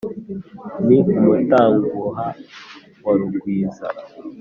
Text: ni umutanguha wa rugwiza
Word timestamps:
ni 0.87 0.97
umutanguha 1.19 2.27
wa 3.05 3.13
rugwiza 3.19 3.87